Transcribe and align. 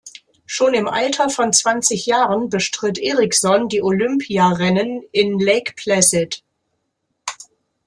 Schon 0.47 0.73
im 0.73 0.87
Alter 0.87 1.29
von 1.29 1.53
zwanzig 1.53 2.07
Jahren 2.07 2.49
bestritt 2.49 2.97
Eriksson 2.97 3.69
die 3.69 3.83
Olympia-Rennen 3.83 5.03
in 5.11 5.37
Lake 5.39 5.73
Placid. 5.75 6.43